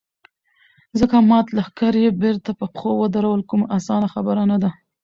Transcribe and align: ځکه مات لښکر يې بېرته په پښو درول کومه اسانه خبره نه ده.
ځکه 0.99 1.15
مات 1.29 1.47
لښکر 1.57 1.93
يې 2.03 2.09
بېرته 2.21 2.51
په 2.59 2.65
پښو 2.73 2.93
درول 3.15 3.41
کومه 3.49 3.65
اسانه 3.77 4.07
خبره 4.13 4.43
نه 4.51 4.57
ده. 4.63 4.69